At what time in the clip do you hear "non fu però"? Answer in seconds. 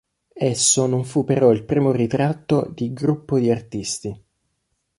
0.87-1.51